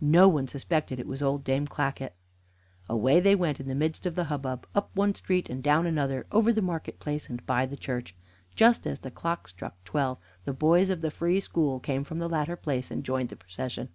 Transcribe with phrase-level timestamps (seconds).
[0.00, 2.16] No one suspected it was old Dame Clackett.
[2.88, 6.26] Away they went in the midst of the hubbub, up one street and down another,
[6.32, 8.16] over the market place and by the church.
[8.56, 12.28] Just as the clock struck twelve the boys of the Free School came from the
[12.28, 13.90] latter place, and joined the procession.